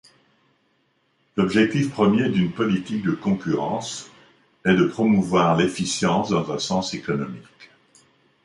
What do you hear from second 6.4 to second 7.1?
un sens